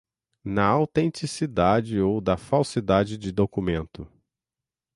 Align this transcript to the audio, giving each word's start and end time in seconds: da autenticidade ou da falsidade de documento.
da 0.43 0.65
autenticidade 0.67 1.99
ou 2.01 2.19
da 2.19 2.35
falsidade 2.35 3.19
de 3.19 3.31
documento. 3.31 4.09